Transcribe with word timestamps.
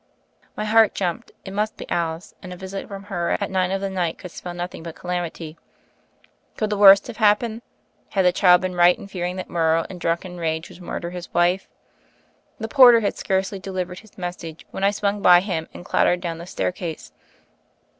My 0.57 0.65
heart 0.65 0.95
jumped. 0.95 1.31
It 1.45 1.53
must 1.53 1.77
be 1.77 1.87
Alice, 1.87 2.33
and 2.41 2.51
a 2.51 2.57
visit 2.57 2.87
from 2.87 3.03
her 3.03 3.37
at 3.39 3.51
nine 3.51 3.69
of 3.69 3.81
the 3.81 3.89
night 3.91 4.17
could 4.17 4.31
spell 4.31 4.55
nothing 4.55 4.81
but 4.81 4.95
calamity. 4.95 5.59
Could 6.57 6.71
the 6.71 6.77
worst 6.77 7.05
have 7.05 7.17
happened? 7.17 7.61
Had 8.09 8.25
the 8.25 8.31
child 8.31 8.61
been 8.61 8.73
right 8.73 8.97
in 8.97 9.05
fearing 9.07 9.35
that 9.35 9.47
Morrow 9.47 9.85
in 9.91 9.99
drunken 9.99 10.39
rage 10.39 10.69
would 10.69 10.81
murder 10.81 11.11
his 11.11 11.31
wife? 11.35 11.69
The 12.59 12.67
porter 12.67 13.01
had 13.01 13.15
scarcely 13.15 13.59
delivered 13.59 13.99
his 13.99 14.17
message, 14.17 14.65
when 14.71 14.83
I 14.83 14.89
swung 14.89 15.21
by 15.21 15.39
him 15.39 15.67
and 15.71 15.85
clattered 15.85 16.19
down 16.19 16.39
the 16.39 16.47
staircase. 16.47 17.11